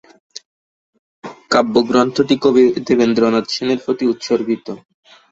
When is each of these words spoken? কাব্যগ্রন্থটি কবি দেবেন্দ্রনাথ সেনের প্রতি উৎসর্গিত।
কাব্যগ্রন্থটি 1.51 2.35
কবি 2.43 2.63
দেবেন্দ্রনাথ 2.87 3.45
সেনের 3.49 3.79
প্রতি 3.85 4.03
উৎসর্গিত। 4.07 4.67